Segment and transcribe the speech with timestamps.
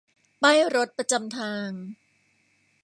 [0.41, 1.69] ป้ายรถประจำทาง